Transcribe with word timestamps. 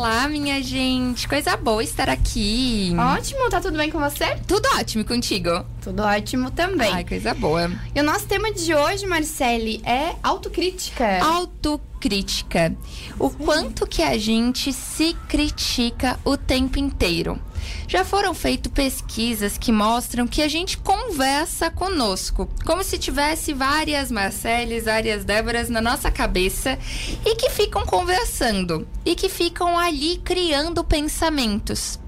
Olá, 0.00 0.26
minha 0.30 0.62
gente. 0.62 1.28
Coisa 1.28 1.58
boa 1.58 1.84
estar 1.84 2.08
aqui. 2.08 2.90
Ótimo, 3.18 3.50
tá 3.50 3.60
tudo 3.60 3.76
bem 3.76 3.90
com 3.90 3.98
você? 3.98 4.34
Tudo 4.48 4.66
ótimo 4.78 5.04
contigo. 5.04 5.62
Tudo 5.82 6.02
ótimo 6.02 6.50
também. 6.50 6.90
Ai, 6.90 7.04
coisa 7.04 7.34
boa. 7.34 7.70
E 7.94 8.00
o 8.00 8.02
nosso 8.02 8.26
tema 8.26 8.50
de 8.50 8.74
hoje, 8.74 9.06
Marcele, 9.06 9.82
é 9.84 10.14
autocrítica. 10.22 11.22
Autocrítica. 11.22 12.74
O 13.18 13.28
quanto 13.28 13.86
que 13.86 14.02
a 14.02 14.16
gente 14.16 14.72
se 14.72 15.12
critica 15.28 16.18
o 16.24 16.34
tempo 16.34 16.78
inteiro. 16.78 17.38
Já 17.86 18.04
foram 18.04 18.34
feitas 18.34 18.72
pesquisas 18.72 19.58
que 19.58 19.72
mostram 19.72 20.26
que 20.26 20.42
a 20.42 20.48
gente 20.48 20.78
conversa 20.78 21.70
conosco, 21.70 22.48
como 22.64 22.84
se 22.84 22.98
tivesse 22.98 23.52
várias 23.52 24.10
Marceles, 24.10 24.84
várias 24.84 25.24
Déboras 25.24 25.68
na 25.68 25.80
nossa 25.80 26.10
cabeça 26.10 26.78
e 27.24 27.34
que 27.36 27.50
ficam 27.50 27.84
conversando 27.84 28.86
e 29.04 29.14
que 29.14 29.28
ficam 29.28 29.78
ali 29.78 30.18
criando 30.18 30.84
pensamentos. 30.84 31.98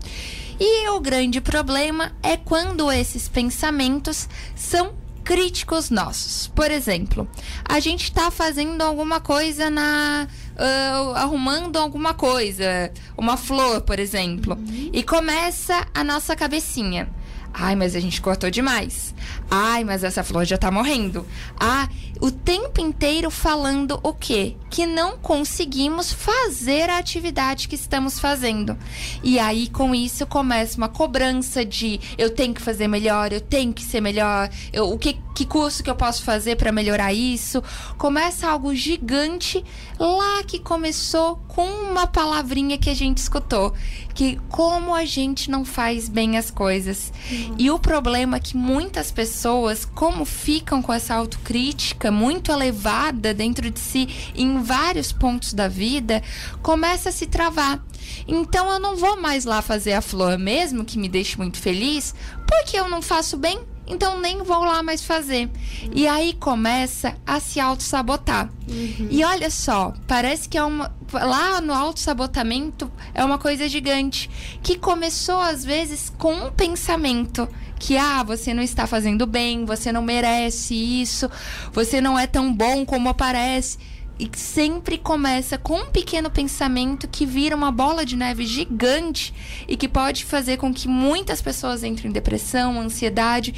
E 0.61 0.89
o 0.91 1.01
grande 1.01 1.41
problema 1.41 2.13
é 2.23 2.37
quando 2.37 2.93
esses 2.93 3.29
pensamentos 3.29 4.29
são 4.55 4.95
críticos 5.25 5.91
nossos. 5.91 6.49
Por 6.49 6.71
exemplo, 6.71 7.29
a 7.65 7.81
gente 7.81 8.05
está 8.05 8.31
fazendo 8.31 8.83
alguma 8.83 9.21
coisa 9.21 9.71
na. 9.71 10.29
Uh, 10.53 11.15
arrumando 11.15 11.79
alguma 11.79 12.13
coisa, 12.13 12.93
uma 13.17 13.37
flor, 13.37 13.81
por 13.81 13.99
exemplo, 13.99 14.55
uhum. 14.55 14.91
e 14.93 15.03
começa 15.03 15.87
a 15.95 16.05
nossa 16.05 16.37
cabecinha. 16.37 17.09
Ai, 17.55 17.77
mas 17.77 17.95
a 17.95 18.01
gente 18.01 18.21
cortou 18.21 18.51
demais. 18.51 19.15
Ai, 19.51 19.85
mas 19.85 20.03
essa 20.05 20.23
flor 20.25 20.45
já 20.45 20.57
tá 20.57 20.71
morrendo. 20.71 21.27
Ah, 21.61 21.89
o 22.23 22.31
tempo 22.31 22.81
inteiro 22.81 23.33
falando 23.33 23.99
o 24.01 24.15
quê? 24.15 24.55
Que 24.71 24.87
não 24.87 25.19
conseguimos 25.19 26.13
fazer 26.13 26.89
a 26.89 26.99
atividade 26.99 27.67
que 27.67 27.75
estamos 27.75 28.21
fazendo. 28.21 28.79
E 29.25 29.41
aí, 29.41 29.69
com 29.69 29.93
isso, 29.93 30.25
começa 30.25 30.79
uma 30.79 30.89
cobrança 30.89 31.65
de 31.65 31.99
eu 32.17 32.31
tenho 32.31 32.55
que 32.55 32.63
fazer 32.63 32.87
melhor, 32.87 33.33
eu 33.33 33.41
tenho 33.41 33.73
que 33.73 33.83
ser 33.83 34.01
melhor, 34.01 34.49
eu, 34.73 34.89
o 34.89 34.97
que, 34.97 35.19
que 35.35 35.45
curso 35.45 35.83
que 35.83 35.91
eu 35.91 35.97
posso 35.97 36.23
fazer 36.23 36.55
para 36.55 36.71
melhorar 36.71 37.13
isso. 37.13 37.61
Começa 37.99 38.49
algo 38.49 38.73
gigante 38.73 39.65
lá 39.99 40.45
que 40.45 40.61
começou 40.61 41.41
com 41.49 41.67
uma 41.67 42.07
palavrinha 42.07 42.79
que 42.79 42.89
a 42.89 42.95
gente 42.95 43.19
escutou, 43.19 43.75
que 44.15 44.39
como 44.49 44.95
a 44.95 45.05
gente 45.05 45.51
não 45.51 45.65
faz 45.65 46.09
bem 46.09 46.37
as 46.37 46.53
coisas. 46.53 47.13
Uhum. 47.29 47.57
E 47.59 47.69
o 47.69 47.81
problema 47.81 48.37
é 48.37 48.41
que 48.41 48.57
muitas 48.57 49.11
pessoas, 49.11 49.85
como 49.85 50.25
ficam 50.25 50.81
com 50.81 50.93
essa 50.93 51.15
autocrítica 51.17 52.12
muito 52.13 52.53
elevada 52.53 53.35
dentro 53.35 53.71
de 53.71 53.81
si 53.81 54.33
em 54.35 54.63
vários 54.63 55.13
pontos 55.13 55.53
da 55.53 55.69
vida, 55.69 56.23
começa 56.63 57.09
a 57.09 57.13
se 57.13 57.27
travar. 57.27 57.83
Então 58.27 58.71
eu 58.71 58.79
não 58.79 58.97
vou 58.97 59.21
mais 59.21 59.45
lá 59.45 59.63
fazer 59.63 59.95
a 59.95 60.03
flor 60.03 60.39
mesmo 60.39 60.85
que 60.85 60.99
me 60.99 61.09
deixe 61.09 61.37
muito 61.37 61.59
feliz, 61.59 62.15
porque 62.47 62.77
eu 62.77 62.89
não 62.89 63.03
faço 63.03 63.37
bem 63.37 63.61
então 63.87 64.21
nem 64.21 64.43
vou 64.43 64.65
lá 64.65 64.83
mais 64.83 65.05
fazer. 65.05 65.47
Uhum. 65.83 65.91
E 65.95 66.07
aí 66.07 66.33
começa 66.35 67.17
a 67.27 67.41
se 67.41 67.61
auto-sabotar. 67.61 68.51
Uhum. 68.69 69.09
E 69.11 69.25
olha 69.25 69.51
só, 69.51 69.93
parece 70.07 70.49
que 70.49 70.57
é 70.57 70.65
uma. 70.65 70.95
Lá 71.13 71.61
no 71.61 71.75
auto-sabotamento 71.75 72.91
é 73.13 73.25
uma 73.25 73.39
coisa 73.39 73.69
gigante. 73.69 74.31
Que 74.63 74.79
começou, 74.79 75.41
às 75.41 75.65
vezes, 75.65 76.11
com 76.17 76.33
um 76.33 76.53
pensamento 76.53 77.49
que 77.79 77.97
ah, 77.97 78.23
você 78.23 78.55
não 78.55 78.63
está 78.63 78.87
fazendo 78.87 79.27
bem, 79.27 79.65
você 79.65 79.91
não 79.91 80.03
merece 80.03 80.75
isso, 80.75 81.29
você 81.73 82.01
não 82.01 82.17
é 82.17 82.29
tão 82.29 82.53
bom 82.55 82.87
como 82.87 83.09
aparece 83.09 83.77
e 84.23 84.39
sempre 84.39 84.99
começa 84.99 85.59
com 85.59 85.81
um 85.81 85.87
pequeno 85.87 86.31
pensamento 86.31 87.09
que 87.09 87.27
vira 87.27 87.57
uma 87.57 87.73
bola 87.73 88.07
de 88.07 88.15
neve 88.15 88.47
gigante 88.47 89.35
e 89.67 89.77
que 89.77 89.89
pode 89.89 90.25
fazer 90.25 90.59
com 90.59 90.73
que 90.73 90.87
muitas 90.87 91.43
pessoas 91.43 91.83
entrem 91.83 92.09
em 92.09 92.13
depressão, 92.13 92.81
ansiedade, 92.81 93.53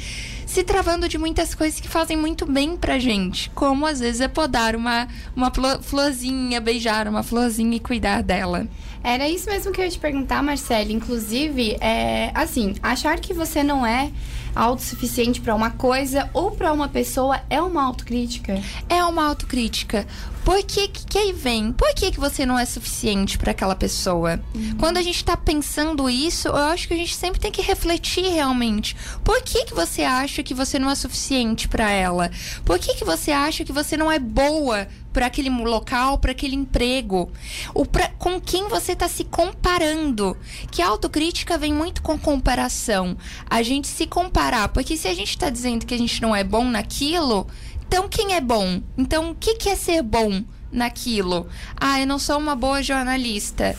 se 0.47 0.63
travando 0.63 1.07
de 1.07 1.19
muitas 1.19 1.53
coisas 1.53 1.79
que 1.79 1.87
fazem 1.87 2.17
muito 2.17 2.47
bem 2.47 2.75
pra 2.75 2.97
gente, 2.97 3.51
como 3.51 3.85
às 3.85 3.99
vezes 3.99 4.21
é 4.21 4.27
podar 4.27 4.75
uma, 4.75 5.07
uma 5.35 5.51
florzinha, 5.81 6.59
beijar 6.59 7.07
uma 7.07 7.21
florzinha 7.21 7.77
e 7.77 7.79
cuidar 7.79 8.23
dela. 8.23 8.67
Era 9.03 9.29
isso 9.29 9.47
mesmo 9.47 9.71
que 9.71 9.79
eu 9.79 9.85
ia 9.85 9.91
te 9.91 9.99
perguntar, 9.99 10.41
Marcele. 10.41 10.91
Inclusive, 10.91 11.77
é, 11.79 12.31
assim, 12.33 12.73
achar 12.81 13.19
que 13.19 13.35
você 13.35 13.61
não 13.61 13.85
é 13.85 14.11
autossuficiente 14.55 15.41
para 15.41 15.53
uma 15.53 15.69
coisa 15.69 16.29
ou 16.33 16.49
para 16.49 16.71
uma 16.71 16.87
pessoa 16.87 17.39
é 17.49 17.61
uma 17.61 17.83
autocrítica? 17.83 18.59
É 18.89 19.03
uma 19.03 19.27
autocrítica. 19.27 20.07
Por 20.45 20.61
que 20.63 20.87
que 20.87 21.17
aí 21.17 21.33
vem? 21.33 21.73
Por 21.73 21.91
que 21.95 22.11
que 22.11 22.19
você 22.19 22.45
não 22.45 22.57
é 22.59 22.65
suficiente 22.65 23.35
para 23.35 23.49
aquela 23.49 23.75
pessoa? 23.75 24.39
Uhum. 24.53 24.75
Quando 24.77 24.97
a 24.97 25.01
gente 25.01 25.15
está 25.15 25.35
pensando 25.35 26.07
isso, 26.07 26.49
eu 26.49 26.55
acho 26.55 26.87
que 26.87 26.93
a 26.93 26.97
gente 26.97 27.15
sempre 27.15 27.41
tem 27.41 27.51
que 27.51 27.63
refletir 27.63 28.31
realmente. 28.31 28.95
Por 29.23 29.41
que 29.41 29.65
que 29.65 29.73
você 29.73 30.03
acha 30.03 30.43
que 30.43 30.53
você 30.53 30.77
não 30.77 30.87
é 30.87 30.93
suficiente 30.93 31.67
para 31.67 31.89
ela? 31.89 32.29
Por 32.63 32.77
que 32.77 32.93
que 32.93 33.03
você 33.03 33.31
acha 33.31 33.65
que 33.65 33.73
você 33.73 33.97
não 33.97 34.11
é 34.11 34.19
boa 34.19 34.87
para 35.11 35.25
aquele 35.25 35.49
local, 35.49 36.19
para 36.19 36.31
aquele 36.31 36.55
emprego? 36.55 37.31
O 37.73 37.83
pra, 37.83 38.09
com 38.09 38.39
quem 38.39 38.67
você 38.67 38.91
está 38.91 39.07
se 39.07 39.23
comparando? 39.23 40.37
Que 40.69 40.83
a 40.83 40.87
autocrítica 40.87 41.57
vem 41.57 41.73
muito 41.73 42.03
com 42.03 42.19
comparação. 42.19 43.17
A 43.49 43.63
gente 43.63 43.87
se 43.87 44.05
comparar, 44.05 44.67
porque 44.67 44.95
se 44.95 45.07
a 45.07 45.13
gente 45.15 45.31
está 45.31 45.49
dizendo 45.49 45.87
que 45.87 45.93
a 45.95 45.97
gente 45.97 46.21
não 46.21 46.35
é 46.35 46.43
bom 46.43 46.65
naquilo, 46.65 47.47
então, 47.87 48.09
quem 48.09 48.33
é 48.33 48.41
bom? 48.41 48.81
Então, 48.97 49.31
o 49.31 49.35
que, 49.35 49.55
que 49.55 49.69
é 49.69 49.75
ser 49.75 50.01
bom 50.01 50.43
naquilo? 50.71 51.47
Ah, 51.75 51.99
eu 51.99 52.07
não 52.07 52.19
sou 52.19 52.37
uma 52.37 52.55
boa 52.55 52.81
jornalista. 52.83 53.75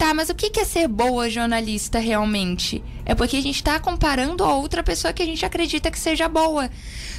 Tá, 0.00 0.14
mas 0.14 0.30
o 0.30 0.34
que 0.34 0.58
é 0.58 0.64
ser 0.64 0.88
boa 0.88 1.28
jornalista 1.28 1.98
realmente? 1.98 2.82
É 3.04 3.14
porque 3.14 3.36
a 3.36 3.42
gente 3.42 3.56
está 3.56 3.78
comparando 3.78 4.42
a 4.42 4.54
outra 4.54 4.82
pessoa 4.82 5.12
que 5.12 5.22
a 5.22 5.26
gente 5.26 5.44
acredita 5.44 5.90
que 5.90 5.98
seja 5.98 6.26
boa. 6.26 6.70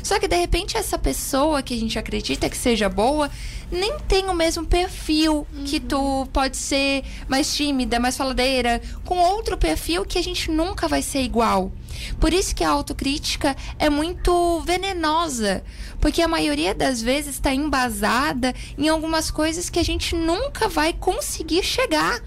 Só 0.01 0.17
que 0.17 0.27
de 0.27 0.35
repente 0.35 0.75
essa 0.75 0.97
pessoa 0.97 1.61
que 1.61 1.75
a 1.75 1.77
gente 1.77 1.99
acredita 1.99 2.49
que 2.49 2.57
seja 2.57 2.89
boa 2.89 3.29
nem 3.71 3.99
tem 4.07 4.27
o 4.29 4.33
mesmo 4.33 4.65
perfil 4.65 5.45
uhum. 5.53 5.63
que 5.63 5.79
tu 5.79 6.27
pode 6.33 6.57
ser 6.57 7.03
mais 7.27 7.55
tímida, 7.55 7.99
mais 7.99 8.17
faladeira, 8.17 8.81
com 9.05 9.15
outro 9.19 9.59
perfil 9.59 10.03
que 10.03 10.17
a 10.17 10.23
gente 10.23 10.49
nunca 10.49 10.87
vai 10.87 11.03
ser 11.03 11.21
igual. 11.21 11.71
Por 12.19 12.33
isso 12.33 12.55
que 12.55 12.63
a 12.63 12.69
autocrítica 12.71 13.55
é 13.77 13.91
muito 13.91 14.59
venenosa, 14.61 15.63
porque 15.99 16.19
a 16.19 16.27
maioria 16.27 16.73
das 16.73 16.99
vezes 16.99 17.35
está 17.35 17.53
embasada 17.53 18.55
em 18.75 18.89
algumas 18.89 19.29
coisas 19.29 19.69
que 19.69 19.77
a 19.77 19.85
gente 19.85 20.15
nunca 20.15 20.67
vai 20.67 20.93
conseguir 20.93 21.61
chegar. 21.61 22.19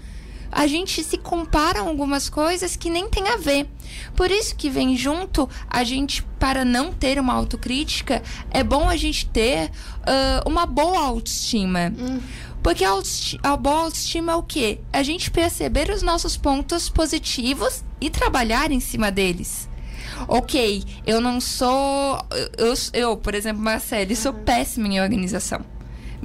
A 0.55 0.67
gente 0.67 1.03
se 1.03 1.17
compara 1.17 1.79
a 1.79 1.83
algumas 1.83 2.29
coisas 2.29 2.77
que 2.77 2.89
nem 2.89 3.09
tem 3.09 3.27
a 3.27 3.35
ver. 3.35 3.67
Por 4.15 4.31
isso 4.31 4.55
que 4.55 4.69
vem 4.69 4.95
junto 4.95 5.49
a 5.69 5.83
gente, 5.83 6.23
para 6.39 6.63
não 6.63 6.93
ter 6.93 7.19
uma 7.19 7.33
autocrítica, 7.33 8.23
é 8.49 8.63
bom 8.63 8.87
a 8.87 8.95
gente 8.95 9.25
ter 9.25 9.69
uh, 9.69 10.49
uma 10.49 10.65
boa 10.65 10.97
autoestima. 10.97 11.91
Hum. 11.99 12.21
Porque 12.63 12.85
a, 12.85 12.93
a 13.43 13.57
boa 13.57 13.81
autoestima 13.81 14.31
é 14.31 14.35
o 14.35 14.43
quê? 14.43 14.79
A 14.93 15.03
gente 15.03 15.29
perceber 15.29 15.89
os 15.89 16.01
nossos 16.01 16.37
pontos 16.37 16.87
positivos 16.89 17.83
e 17.99 18.09
trabalhar 18.09 18.71
em 18.71 18.79
cima 18.79 19.11
deles. 19.11 19.67
Ok, 20.25 20.85
eu 21.05 21.19
não 21.19 21.41
sou. 21.41 22.17
Eu, 22.57 22.73
eu 22.93 23.17
por 23.17 23.35
exemplo, 23.35 23.61
Marcele, 23.61 24.13
uhum. 24.13 24.21
sou 24.21 24.33
péssima 24.33 24.87
em 24.87 25.01
organização. 25.01 25.74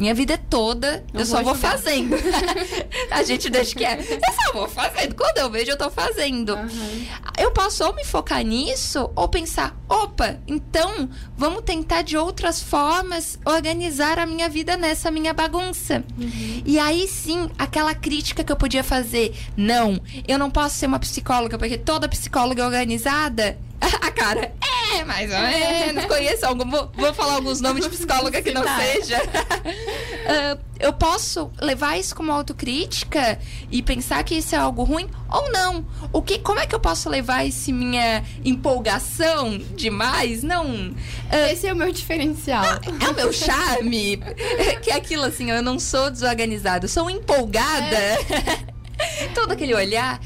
Minha 0.01 0.15
vida 0.15 0.39
toda, 0.39 1.05
não 1.13 1.21
eu 1.21 1.27
só 1.27 1.43
vou 1.43 1.55
fazendo. 1.55 2.17
a 3.13 3.23
gente 3.23 3.51
deixa 3.51 3.75
que 3.75 3.85
é. 3.85 4.01
Eu 4.01 4.33
só 4.33 4.53
vou 4.55 4.67
fazendo. 4.67 5.15
Quando 5.15 5.37
eu 5.37 5.51
vejo, 5.51 5.73
eu 5.73 5.77
tô 5.77 5.91
fazendo. 5.91 6.55
Uhum. 6.55 7.07
Eu 7.37 7.51
posso 7.51 7.85
ou 7.85 7.95
me 7.95 8.03
focar 8.03 8.43
nisso, 8.43 9.11
ou 9.15 9.29
pensar, 9.29 9.79
opa, 9.87 10.39
então 10.49 11.07
vamos 11.37 11.65
tentar 11.65 12.01
de 12.01 12.17
outras 12.17 12.63
formas 12.63 13.39
organizar 13.45 14.19
a 14.19 14.25
minha 14.25 14.49
vida 14.49 14.75
nessa 14.75 15.11
minha 15.11 15.35
bagunça. 15.35 16.03
Uhum. 16.19 16.63
E 16.65 16.79
aí 16.79 17.07
sim, 17.07 17.51
aquela 17.59 17.95
crítica 17.95 18.43
que 18.43 18.51
eu 18.51 18.57
podia 18.57 18.83
fazer, 18.83 19.37
não, 19.55 20.01
eu 20.27 20.39
não 20.39 20.51
posso 20.51 20.77
ser 20.77 20.87
uma 20.87 20.99
psicóloga, 20.99 21.59
porque 21.59 21.77
toda 21.77 22.09
psicóloga 22.09 22.63
é 22.63 22.65
organizada. 22.65 23.59
a 24.01 24.11
cara, 24.11 24.53
é, 24.95 25.05
mais 25.05 25.31
ou 25.33 25.41
menos. 25.41 26.05
Conheço 26.07 26.47
algum. 26.47 26.69
Vou, 26.69 26.91
vou 26.95 27.15
falar 27.15 27.35
alguns 27.35 27.61
nomes 27.61 27.85
de 27.85 27.91
psicóloga 27.91 28.43
que 28.43 28.53
não 28.53 28.63
seja. 28.77 29.23
uh, 29.23 30.61
eu 30.79 30.93
posso 30.93 31.51
levar 31.61 31.99
isso 31.99 32.15
como 32.15 32.33
autocrítica 32.33 33.39
e 33.71 33.83
pensar 33.83 34.23
que 34.25 34.35
isso 34.35 34.55
é 34.55 34.59
algo 34.59 34.83
ruim 34.83 35.09
ou 35.31 35.51
não? 35.51 35.87
O 36.13 36.21
que, 36.21 36.39
como 36.39 36.61
é 36.61 36.67
que 36.67 36.75
eu 36.75 36.81
posso 36.81 37.09
levar 37.09 37.47
esse 37.47 37.73
minha 37.73 38.23
empolgação 38.45 39.59
demais? 39.75 40.43
Não. 40.43 40.67
Uh, 40.67 41.51
Esse 41.51 41.67
é 41.67 41.73
o 41.73 41.77
meu 41.77 41.93
diferencial. 41.93 42.65
É, 42.65 43.05
é 43.05 43.09
o 43.09 43.15
meu 43.15 43.33
charme. 43.33 44.23
que 44.83 44.91
é 44.91 44.95
aquilo 44.95 45.25
assim, 45.25 45.51
eu 45.51 45.63
não 45.63 45.79
sou 45.79 46.11
desorganizada, 46.11 46.85
eu 46.85 46.89
sou 46.89 47.09
empolgada. 47.09 47.97
É. 47.97 49.29
Todo 49.35 49.53
aquele 49.53 49.75
olhar 49.75 50.21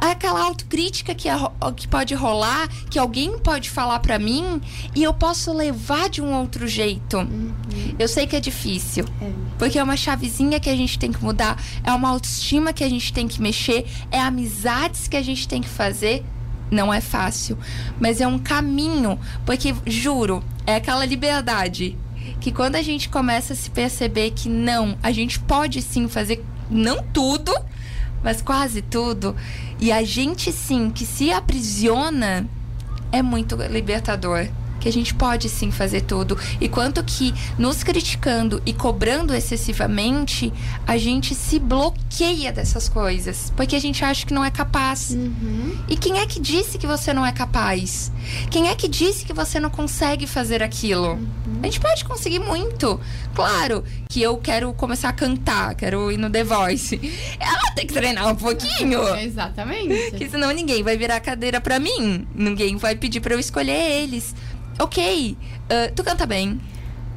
aquela 0.00 0.42
autocrítica 0.42 1.14
que, 1.14 1.28
que 1.76 1.88
pode 1.88 2.14
rolar, 2.14 2.68
que 2.90 2.98
alguém 2.98 3.38
pode 3.38 3.70
falar 3.70 3.98
para 4.00 4.18
mim 4.18 4.60
e 4.94 5.02
eu 5.02 5.12
posso 5.12 5.52
levar 5.52 6.08
de 6.08 6.20
um 6.20 6.34
outro 6.34 6.66
jeito. 6.66 7.18
Uhum. 7.18 7.52
Eu 7.98 8.08
sei 8.08 8.26
que 8.26 8.36
é 8.36 8.40
difícil, 8.40 9.04
é. 9.20 9.30
porque 9.58 9.78
é 9.78 9.82
uma 9.82 9.96
chavezinha 9.96 10.60
que 10.60 10.70
a 10.70 10.76
gente 10.76 10.98
tem 10.98 11.12
que 11.12 11.22
mudar, 11.22 11.62
é 11.82 11.92
uma 11.92 12.08
autoestima 12.08 12.72
que 12.72 12.84
a 12.84 12.88
gente 12.88 13.12
tem 13.12 13.28
que 13.28 13.40
mexer, 13.40 13.86
é 14.10 14.20
amizades 14.20 15.08
que 15.08 15.16
a 15.16 15.22
gente 15.22 15.46
tem 15.48 15.60
que 15.60 15.68
fazer. 15.68 16.24
Não 16.70 16.92
é 16.92 17.00
fácil, 17.00 17.58
mas 18.00 18.20
é 18.20 18.26
um 18.26 18.38
caminho, 18.38 19.18
porque 19.44 19.74
juro, 19.86 20.42
é 20.66 20.76
aquela 20.76 21.04
liberdade 21.04 21.96
que 22.40 22.50
quando 22.50 22.76
a 22.76 22.82
gente 22.82 23.08
começa 23.08 23.52
a 23.52 23.56
se 23.56 23.70
perceber 23.70 24.30
que 24.30 24.48
não, 24.48 24.96
a 25.02 25.12
gente 25.12 25.38
pode 25.38 25.80
sim 25.82 26.08
fazer 26.08 26.44
não 26.70 27.02
tudo, 27.12 27.52
mas 28.24 28.40
quase 28.40 28.80
tudo. 28.80 29.36
E 29.78 29.92
a 29.92 30.02
gente 30.02 30.50
sim 30.50 30.90
que 30.90 31.04
se 31.04 31.30
aprisiona 31.30 32.48
é 33.12 33.22
muito 33.22 33.54
libertador 33.54 34.48
que 34.84 34.88
a 34.90 34.92
gente 34.92 35.14
pode 35.14 35.48
sim 35.48 35.70
fazer 35.70 36.02
tudo. 36.02 36.38
E 36.60 36.68
quanto 36.68 37.02
que 37.02 37.34
nos 37.58 37.82
criticando 37.82 38.62
e 38.66 38.72
cobrando 38.74 39.34
excessivamente, 39.34 40.52
a 40.86 40.98
gente 40.98 41.34
se 41.34 41.58
bloqueia 41.58 42.52
dessas 42.52 42.86
coisas. 42.86 43.50
Porque 43.56 43.74
a 43.74 43.80
gente 43.80 44.04
acha 44.04 44.26
que 44.26 44.34
não 44.34 44.44
é 44.44 44.50
capaz. 44.50 45.12
Uhum. 45.12 45.74
E 45.88 45.96
quem 45.96 46.18
é 46.18 46.26
que 46.26 46.38
disse 46.38 46.76
que 46.76 46.86
você 46.86 47.14
não 47.14 47.24
é 47.24 47.32
capaz? 47.32 48.12
Quem 48.50 48.68
é 48.68 48.74
que 48.74 48.86
disse 48.86 49.24
que 49.24 49.32
você 49.32 49.58
não 49.58 49.70
consegue 49.70 50.26
fazer 50.26 50.62
aquilo? 50.62 51.12
Uhum. 51.12 51.60
A 51.62 51.64
gente 51.64 51.80
pode 51.80 52.04
conseguir 52.04 52.40
muito. 52.40 53.00
Claro 53.34 53.82
que 54.10 54.20
eu 54.20 54.36
quero 54.36 54.70
começar 54.74 55.08
a 55.08 55.12
cantar, 55.14 55.74
quero 55.74 56.12
ir 56.12 56.18
no 56.18 56.28
The 56.28 56.44
Voice. 56.44 57.00
Ela 57.40 57.74
tem 57.74 57.86
que 57.86 57.94
treinar 57.94 58.28
um 58.28 58.36
pouquinho. 58.36 59.02
Exatamente. 59.16 60.10
Que 60.12 60.28
senão 60.28 60.52
ninguém 60.52 60.82
vai 60.82 60.98
virar 60.98 61.20
cadeira 61.20 61.58
para 61.58 61.78
mim. 61.78 62.28
Ninguém 62.34 62.76
vai 62.76 62.94
pedir 62.94 63.20
para 63.20 63.34
eu 63.34 63.40
escolher 63.40 64.02
eles. 64.02 64.34
Ok, 64.78 65.36
uh, 65.36 65.94
tu 65.94 66.02
canta 66.02 66.26
bem? 66.26 66.60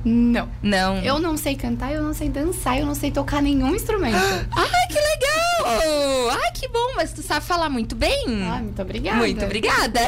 Não. 0.06 0.48
Não. 0.62 0.98
Eu 1.00 1.19
não 1.19 1.36
sei 1.36 1.56
cantar, 1.56 1.92
eu 1.92 2.01
não 2.01 2.13
sei 2.13 2.30
dançar, 2.30 2.80
eu 2.80 2.86
não 2.86 2.95
sei 2.95 3.12
tocar 3.12 3.42
nenhum 3.42 3.75
instrumento. 3.75 4.15
Ai, 4.56 4.88
que 4.88 4.94
legal! 4.94 6.30
Ai, 6.31 6.51
que 6.54 6.68
bom, 6.69 6.94
mas 6.95 7.12
tu 7.12 7.21
sabe 7.21 7.45
falar 7.45 7.69
muito 7.69 7.95
bem. 7.95 8.25
Ah, 8.50 8.59
muito 8.62 8.81
obrigada. 8.81 9.18
Muito 9.18 9.44
obrigada. 9.44 10.00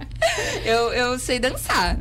eu, 0.64 0.92
eu 0.92 1.18
sei 1.18 1.38
dançar. 1.38 1.98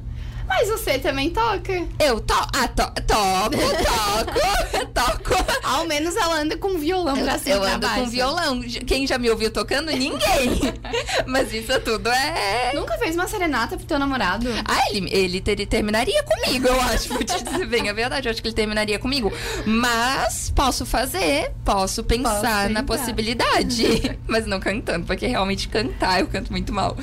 Mas 0.47 0.69
você 0.69 0.99
também 0.99 1.29
toca. 1.29 1.73
Eu 1.99 2.19
to 2.19 2.33
ah, 2.33 2.67
to 2.67 2.83
toco, 3.07 3.57
toco, 3.83 4.85
toco. 4.93 5.45
Ao 5.63 5.85
menos 5.85 6.15
ela 6.15 6.41
anda 6.41 6.57
com 6.57 6.77
violão 6.77 7.17
pra 7.17 7.39
cima. 7.39 7.55
Eu 7.55 7.63
ando 7.63 7.87
com 7.89 8.05
violão. 8.07 8.61
Quem 8.61 9.07
já 9.07 9.17
me 9.17 9.29
ouviu 9.29 9.51
tocando? 9.51 9.91
Ninguém. 9.91 10.59
Mas 11.25 11.53
isso 11.53 11.79
tudo 11.81 12.09
é. 12.09 12.73
Nunca 12.73 12.97
fez 12.97 13.15
uma 13.15 13.27
serenata 13.27 13.77
pro 13.77 13.85
teu 13.85 13.97
namorado? 13.97 14.47
Ah, 14.65 14.89
ele, 14.89 15.09
ele 15.11 15.41
ter, 15.41 15.65
terminaria 15.65 16.23
comigo, 16.23 16.67
eu 16.67 16.81
acho. 16.81 17.09
Vou 17.09 17.23
te 17.23 17.41
dizer 17.43 17.65
bem 17.67 17.89
a 17.89 17.93
verdade. 17.93 18.27
Eu 18.27 18.31
acho 18.31 18.41
que 18.41 18.47
ele 18.47 18.55
terminaria 18.55 18.99
comigo. 18.99 19.31
Mas 19.65 20.51
posso 20.55 20.85
fazer, 20.85 21.51
posso 21.63 22.03
pensar 22.03 22.63
posso 22.63 22.73
na 22.73 22.83
possibilidade. 22.83 24.17
Mas 24.27 24.45
não 24.45 24.59
cantando, 24.59 25.05
porque 25.05 25.25
realmente 25.25 25.67
cantar 25.67 26.19
eu 26.19 26.27
canto 26.27 26.51
muito 26.51 26.73
mal. 26.73 26.97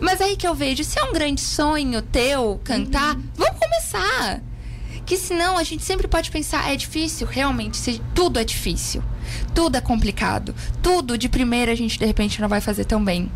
Mas 0.00 0.20
aí 0.20 0.36
que 0.36 0.46
eu 0.46 0.54
vejo, 0.54 0.84
se 0.84 0.98
é 0.98 1.04
um 1.04 1.12
grande 1.12 1.40
sonho 1.40 2.02
teu 2.02 2.60
cantar 2.64 2.81
tentar, 2.84 3.16
vamos 3.36 3.58
começar. 3.58 4.40
Que 5.04 5.16
senão 5.16 5.58
a 5.58 5.62
gente 5.62 5.82
sempre 5.82 6.06
pode 6.06 6.30
pensar, 6.30 6.70
é 6.70 6.76
difícil, 6.76 7.26
realmente, 7.26 7.76
se, 7.76 8.00
tudo 8.14 8.38
é 8.38 8.44
difícil. 8.44 9.02
Tudo 9.54 9.76
é 9.76 9.80
complicado. 9.80 10.54
Tudo 10.82 11.16
de 11.16 11.28
primeira 11.28 11.72
a 11.72 11.74
gente 11.74 11.98
de 11.98 12.04
repente 12.04 12.40
não 12.40 12.48
vai 12.48 12.60
fazer 12.60 12.84
tão 12.84 13.02
bem. 13.02 13.30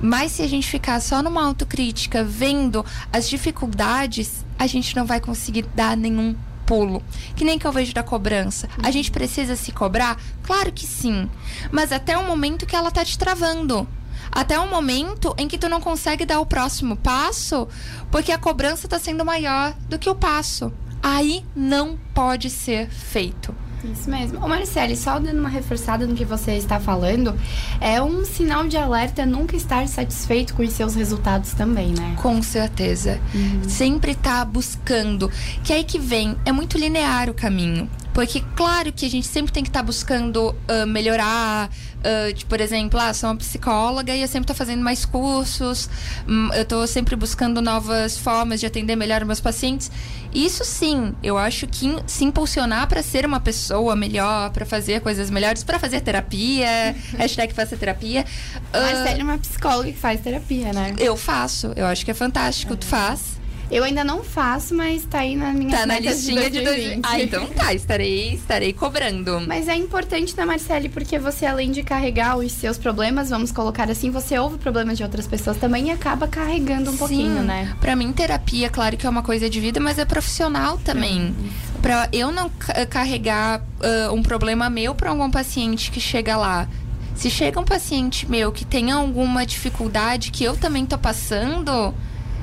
Mas 0.00 0.32
se 0.32 0.42
a 0.42 0.48
gente 0.48 0.68
ficar 0.68 1.00
só 1.00 1.22
numa 1.22 1.44
autocrítica, 1.44 2.24
vendo 2.24 2.84
as 3.12 3.28
dificuldades, 3.28 4.44
a 4.58 4.66
gente 4.66 4.94
não 4.94 5.04
vai 5.04 5.20
conseguir 5.20 5.62
dar 5.74 5.96
nenhum 5.96 6.34
pulo. 6.64 7.02
Que 7.34 7.44
nem 7.44 7.58
que 7.58 7.66
eu 7.66 7.72
vejo 7.72 7.92
da 7.92 8.02
cobrança. 8.02 8.68
A 8.82 8.90
gente 8.90 9.10
precisa 9.10 9.56
se 9.56 9.72
cobrar? 9.72 10.20
Claro 10.42 10.72
que 10.72 10.86
sim. 10.86 11.28
Mas 11.70 11.90
até 11.90 12.16
o 12.16 12.24
momento 12.24 12.66
que 12.66 12.76
ela 12.76 12.90
tá 12.90 13.04
te 13.04 13.18
travando 13.18 13.88
até 14.30 14.58
um 14.58 14.68
momento 14.68 15.34
em 15.38 15.48
que 15.48 15.58
tu 15.58 15.68
não 15.68 15.80
consegue 15.80 16.24
dar 16.24 16.40
o 16.40 16.46
próximo 16.46 16.96
passo 16.96 17.68
porque 18.10 18.32
a 18.32 18.38
cobrança 18.38 18.86
está 18.86 18.98
sendo 18.98 19.24
maior 19.24 19.74
do 19.88 19.98
que 19.98 20.10
o 20.10 20.14
passo. 20.14 20.72
Aí 21.02 21.44
não 21.56 21.98
pode 22.14 22.50
ser 22.50 22.88
feito. 22.88 23.54
Isso 23.84 24.10
mesmo. 24.10 24.44
Ô 24.44 24.48
Marcele, 24.48 24.96
só 24.96 25.18
dando 25.18 25.38
uma 25.38 25.48
reforçada 25.48 26.06
no 26.06 26.14
que 26.14 26.24
você 26.24 26.52
está 26.52 26.78
falando, 26.78 27.34
é 27.80 28.00
um 28.02 28.24
sinal 28.24 28.66
de 28.66 28.76
alerta 28.76 29.24
nunca 29.24 29.56
estar 29.56 29.86
satisfeito 29.88 30.54
com 30.54 30.62
os 30.62 30.72
seus 30.72 30.94
resultados 30.94 31.52
também, 31.52 31.92
né? 31.92 32.14
Com 32.20 32.42
certeza. 32.42 33.18
Uhum. 33.34 33.68
Sempre 33.68 34.14
tá 34.14 34.44
buscando. 34.44 35.30
Que 35.64 35.72
aí 35.72 35.84
que 35.84 35.98
vem, 35.98 36.36
é 36.44 36.52
muito 36.52 36.76
linear 36.76 37.30
o 37.30 37.34
caminho. 37.34 37.88
Porque, 38.12 38.42
claro 38.56 38.92
que 38.92 39.06
a 39.06 39.10
gente 39.10 39.26
sempre 39.26 39.52
tem 39.52 39.62
que 39.62 39.70
estar 39.70 39.80
tá 39.80 39.86
buscando 39.86 40.50
uh, 40.50 40.86
melhorar. 40.86 41.70
Uh, 42.00 42.32
tipo, 42.32 42.48
por 42.48 42.60
exemplo, 42.60 42.98
ah, 42.98 43.12
sou 43.12 43.28
uma 43.28 43.36
psicóloga 43.36 44.14
e 44.14 44.22
eu 44.22 44.28
sempre 44.28 44.44
estou 44.44 44.56
fazendo 44.56 44.82
mais 44.82 45.04
cursos, 45.04 45.88
um, 46.26 46.52
eu 46.54 46.62
estou 46.62 46.86
sempre 46.86 47.14
buscando 47.14 47.60
novas 47.60 48.16
formas 48.16 48.58
de 48.58 48.66
atender 48.66 48.96
melhor 48.96 49.24
meus 49.24 49.40
pacientes. 49.40 49.90
Isso 50.32 50.64
sim, 50.64 51.14
eu 51.22 51.36
acho 51.36 51.66
que 51.66 51.94
se 52.06 52.24
impulsionar 52.24 52.86
para 52.88 53.02
ser 53.02 53.26
uma 53.26 53.40
pessoa 53.40 53.94
melhor, 53.94 54.50
para 54.50 54.64
fazer 54.64 55.00
coisas 55.00 55.28
melhores, 55.28 55.62
para 55.62 55.78
fazer 55.78 56.00
terapia, 56.00 56.96
hashtag 57.18 57.52
faça 57.52 57.76
terapia. 57.76 58.24
Uh, 58.72 58.80
Marcelo 58.80 59.20
é 59.20 59.24
uma 59.24 59.38
psicóloga 59.38 59.92
que 59.92 59.98
faz 59.98 60.20
terapia, 60.20 60.72
né? 60.72 60.94
Eu 60.98 61.16
faço, 61.16 61.72
eu 61.76 61.86
acho 61.86 62.04
que 62.04 62.10
é 62.10 62.14
fantástico, 62.14 62.72
é. 62.72 62.76
tu 62.76 62.86
faz. 62.86 63.39
Eu 63.70 63.84
ainda 63.84 64.02
não 64.02 64.24
faço, 64.24 64.74
mas 64.74 65.04
tá 65.04 65.20
aí 65.20 65.36
na 65.36 65.52
minha 65.52 65.70
Tá 65.70 65.86
na 65.86 66.00
listinha 66.00 66.50
de, 66.50 66.60
2020. 66.60 67.04
Ah, 67.04 67.22
então 67.22 67.46
tá, 67.46 67.72
estarei, 67.72 68.34
estarei 68.34 68.72
cobrando. 68.72 69.40
Mas 69.46 69.68
é 69.68 69.76
importante, 69.76 70.36
né, 70.36 70.44
Marcele, 70.44 70.88
porque 70.88 71.18
você, 71.18 71.46
além 71.46 71.70
de 71.70 71.82
carregar 71.82 72.36
os 72.36 72.50
seus 72.50 72.76
problemas, 72.76 73.30
vamos 73.30 73.52
colocar 73.52 73.88
assim, 73.88 74.10
você 74.10 74.36
ouve 74.38 74.58
problemas 74.58 74.98
de 74.98 75.04
outras 75.04 75.26
pessoas 75.26 75.56
também 75.56 75.88
e 75.88 75.90
acaba 75.90 76.26
carregando 76.26 76.90
um 76.90 76.94
Sim. 76.94 76.98
pouquinho, 76.98 77.42
né? 77.42 77.76
Pra 77.80 77.94
mim, 77.94 78.12
terapia, 78.12 78.68
claro 78.68 78.96
que 78.96 79.06
é 79.06 79.10
uma 79.10 79.22
coisa 79.22 79.48
de 79.48 79.60
vida, 79.60 79.78
mas 79.78 79.98
é 79.98 80.04
profissional 80.04 80.76
também. 80.78 81.34
É, 81.76 81.80
pra 81.80 82.08
eu 82.12 82.32
não 82.32 82.50
carregar 82.90 83.60
uh, 83.60 84.12
um 84.12 84.22
problema 84.22 84.68
meu 84.68 84.94
pra 84.96 85.10
algum 85.10 85.30
paciente 85.30 85.90
que 85.92 86.00
chega 86.00 86.36
lá. 86.36 86.68
Se 87.14 87.30
chega 87.30 87.60
um 87.60 87.64
paciente 87.64 88.28
meu 88.28 88.50
que 88.50 88.64
tem 88.64 88.90
alguma 88.90 89.44
dificuldade 89.44 90.30
que 90.30 90.42
eu 90.42 90.56
também 90.56 90.86
tô 90.86 90.96
passando 90.96 91.94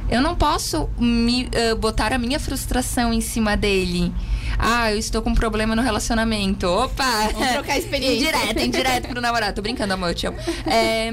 eu 0.10 0.22
não 0.22 0.36
posso 0.36 0.90
me, 1.00 1.50
uh, 1.72 1.76
botar 1.76 2.14
a 2.14 2.18
minha 2.18 2.40
frustração 2.40 3.14
em 3.14 3.22
cima 3.22 3.58
dele. 3.58 4.14
Ah, 4.58 4.92
eu 4.92 4.98
estou 4.98 5.22
com 5.22 5.30
um 5.30 5.36
problema 5.36 5.76
no 5.76 5.82
relacionamento. 5.82 6.68
Opa! 6.68 7.30
Vamos 7.34 7.50
trocar 7.50 7.78
experiência. 7.78 8.16
indireto, 8.16 8.60
indireto 8.60 9.08
pro 9.10 9.22
namorado. 9.22 9.56
Tô 9.56 9.62
brincando, 9.62 9.94
amor, 9.94 10.10
eu 10.10 10.16
te 10.16 10.28
amo. 10.28 10.38
É, 10.66 11.12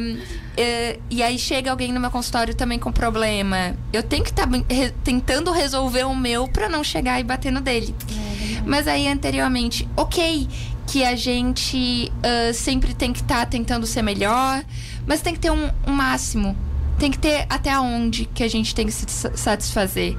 é, 0.57 0.99
e 1.11 1.23
aí 1.23 1.39
chega 1.39 1.71
alguém 1.71 1.93
no 1.93 2.01
meu 2.01 2.11
consultório 2.11 2.55
também 2.55 2.79
com 2.79 2.91
problema. 2.91 3.77
Eu 3.93 4.03
tenho 4.03 4.23
que 4.23 4.31
estar 4.31 4.47
tá 4.47 4.57
re 4.69 4.91
tentando 5.03 5.51
resolver 5.51 6.05
o 6.05 6.15
meu 6.15 6.49
para 6.49 6.69
não 6.69 6.83
chegar 6.83 7.21
e 7.21 7.25
bater 7.25 7.53
no 7.53 7.61
dele. 7.61 7.95
É, 8.09 8.63
Mas 8.65 8.89
aí, 8.89 9.07
anteriormente, 9.09 9.87
ok, 9.97 10.49
que 10.87 11.05
a 11.05 11.17
gente 11.17 12.11
uh, 12.19 12.55
sempre 12.55 12.95
tem 12.95 13.13
que 13.13 13.21
estar 13.21 13.41
tá 13.41 13.47
tentando 13.47 13.87
ser 13.87 14.03
melhor, 14.03 14.65
mas 15.07 15.21
tem 15.21 15.35
que 15.35 15.41
ter 15.41 15.51
um, 15.51 15.71
um 15.87 15.93
máximo 15.93 16.57
tem 16.99 17.11
que 17.11 17.19
ter 17.19 17.47
até 17.49 17.79
onde 17.79 18.25
que 18.27 18.43
a 18.43 18.49
gente 18.49 18.75
tem 18.75 18.87
que 18.87 18.93
se 18.93 19.07
satisfazer. 19.35 20.17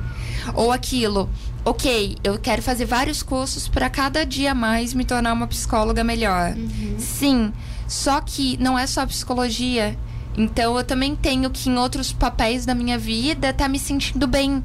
Ou 0.53 0.71
aquilo, 0.71 1.29
ok, 1.63 2.17
eu 2.23 2.37
quero 2.37 2.61
fazer 2.61 2.85
vários 2.85 3.23
cursos 3.23 3.67
para 3.67 3.89
cada 3.89 4.25
dia 4.25 4.53
mais 4.53 4.93
me 4.93 5.03
tornar 5.03 5.33
uma 5.33 5.47
psicóloga 5.47 6.03
melhor. 6.03 6.53
Uhum. 6.55 6.95
Sim, 6.97 7.53
só 7.87 8.21
que 8.21 8.57
não 8.57 8.77
é 8.77 8.85
só 8.85 9.05
psicologia. 9.05 9.97
Então 10.37 10.77
eu 10.77 10.83
também 10.83 11.15
tenho 11.15 11.49
que 11.49 11.69
em 11.69 11.77
outros 11.77 12.11
papéis 12.11 12.65
da 12.65 12.75
minha 12.75 12.97
vida 12.97 13.49
estar 13.49 13.65
tá 13.65 13.69
me 13.69 13.79
sentindo 13.79 14.27
bem. 14.27 14.63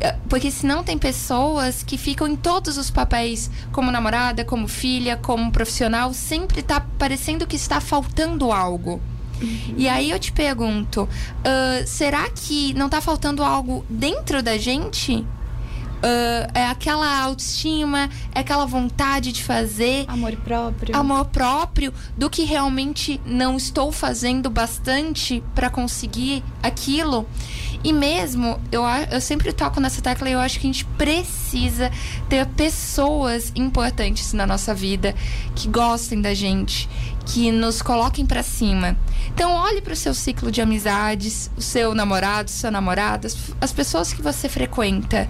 É, 0.00 0.16
porque 0.28 0.50
senão 0.50 0.82
tem 0.82 0.96
pessoas 0.96 1.82
que 1.82 1.98
ficam 1.98 2.26
em 2.26 2.34
todos 2.34 2.78
os 2.78 2.90
papéis, 2.90 3.50
como 3.70 3.90
namorada, 3.90 4.44
como 4.44 4.66
filha, 4.66 5.16
como 5.16 5.52
profissional, 5.52 6.14
sempre 6.14 6.62
tá 6.62 6.80
parecendo 6.98 7.46
que 7.46 7.56
está 7.56 7.80
faltando 7.80 8.50
algo. 8.50 9.00
Uhum. 9.40 9.74
E 9.76 9.88
aí 9.88 10.10
eu 10.10 10.18
te 10.18 10.32
pergunto, 10.32 11.02
uh, 11.02 11.86
será 11.86 12.28
que 12.30 12.74
não 12.74 12.88
tá 12.88 13.00
faltando 13.00 13.42
algo 13.42 13.84
dentro 13.88 14.42
da 14.42 14.58
gente? 14.58 15.24
Uh, 16.00 16.50
é 16.54 16.66
aquela 16.66 17.22
autoestima, 17.22 18.08
é 18.34 18.40
aquela 18.40 18.64
vontade 18.64 19.32
de 19.32 19.44
fazer. 19.44 20.06
Amor 20.08 20.34
próprio. 20.36 20.96
Amor 20.96 21.26
próprio 21.26 21.92
do 22.16 22.30
que 22.30 22.44
realmente 22.44 23.20
não 23.24 23.56
estou 23.56 23.92
fazendo 23.92 24.48
bastante 24.48 25.42
para 25.54 25.68
conseguir 25.68 26.42
aquilo. 26.62 27.26
E 27.82 27.92
mesmo, 27.92 28.60
eu, 28.70 28.82
eu 29.10 29.20
sempre 29.20 29.52
toco 29.52 29.80
nessa 29.80 30.02
tecla 30.02 30.28
e 30.28 30.32
eu 30.32 30.40
acho 30.40 30.60
que 30.60 30.66
a 30.66 30.70
gente 30.70 30.84
precisa 30.84 31.90
ter 32.28 32.46
pessoas 32.46 33.52
importantes 33.56 34.34
na 34.34 34.46
nossa 34.46 34.74
vida 34.74 35.14
que 35.54 35.66
gostem 35.66 36.20
da 36.20 36.34
gente, 36.34 36.88
que 37.24 37.50
nos 37.50 37.80
coloquem 37.80 38.26
para 38.26 38.42
cima. 38.42 38.96
Então, 39.32 39.52
olhe 39.52 39.80
para 39.80 39.94
o 39.94 39.96
seu 39.96 40.12
ciclo 40.12 40.50
de 40.50 40.60
amizades, 40.60 41.50
o 41.56 41.62
seu 41.62 41.94
namorado, 41.94 42.50
sua 42.50 42.70
namorada, 42.70 43.28
as 43.60 43.72
pessoas 43.72 44.12
que 44.12 44.20
você 44.20 44.46
frequenta. 44.46 45.26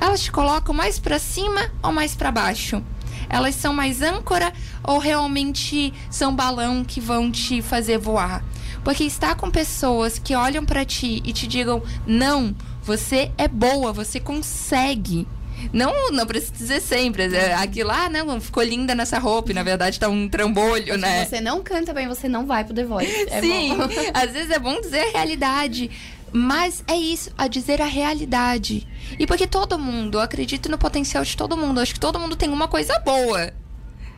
Elas 0.00 0.20
te 0.20 0.32
colocam 0.32 0.74
mais 0.74 0.98
para 0.98 1.18
cima 1.18 1.70
ou 1.82 1.92
mais 1.92 2.14
para 2.14 2.32
baixo? 2.32 2.82
Elas 3.28 3.54
são 3.54 3.72
mais 3.72 4.02
âncora 4.02 4.52
ou 4.82 4.98
realmente 4.98 5.92
são 6.10 6.34
balão 6.34 6.84
que 6.84 7.00
vão 7.00 7.30
te 7.30 7.62
fazer 7.62 7.98
voar? 7.98 8.42
Porque 8.82 9.04
estar 9.04 9.36
com 9.36 9.50
pessoas 9.50 10.18
que 10.18 10.34
olham 10.34 10.64
para 10.64 10.84
ti 10.84 11.22
e 11.24 11.32
te 11.32 11.46
digam: 11.46 11.82
"Não, 12.06 12.54
você 12.82 13.30
é 13.36 13.46
boa, 13.46 13.92
você 13.92 14.18
consegue". 14.18 15.28
Não, 15.72 16.10
não 16.10 16.26
precisa 16.26 16.52
dizer 16.52 16.80
sempre. 16.80 17.24
É, 17.34 17.52
aquilo, 17.54 17.90
ah, 17.90 18.08
não, 18.08 18.40
ficou 18.40 18.62
linda 18.62 18.94
nessa 18.94 19.18
roupa. 19.18 19.50
E 19.50 19.54
na 19.54 19.62
verdade 19.62 20.00
tá 20.00 20.08
um 20.08 20.28
trambolho, 20.28 20.96
né? 20.96 21.24
Se 21.24 21.30
você 21.30 21.40
não 21.40 21.62
canta 21.62 21.92
bem, 21.92 22.08
você 22.08 22.28
não 22.28 22.46
vai 22.46 22.64
pro 22.64 22.74
The 22.74 22.84
Voice. 22.84 23.26
É 23.30 23.40
Sim, 23.40 23.76
às 24.14 24.32
vezes 24.32 24.50
é 24.50 24.58
bom 24.58 24.80
dizer 24.80 25.00
a 25.00 25.10
realidade. 25.10 25.90
Mas 26.32 26.84
é 26.86 26.96
isso, 26.96 27.30
a 27.36 27.48
dizer 27.48 27.80
a 27.82 27.86
realidade. 27.86 28.86
E 29.18 29.26
porque 29.26 29.46
todo 29.46 29.78
mundo, 29.78 30.18
eu 30.18 30.22
acredito 30.22 30.70
no 30.70 30.78
potencial 30.78 31.24
de 31.24 31.36
todo 31.36 31.56
mundo. 31.56 31.80
Acho 31.80 31.94
que 31.94 32.00
todo 32.00 32.18
mundo 32.18 32.36
tem 32.36 32.50
uma 32.50 32.68
coisa 32.68 32.98
boa. 33.00 33.52